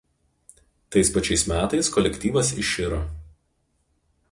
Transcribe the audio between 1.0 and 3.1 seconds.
pačiais metais kolektyvas iširo.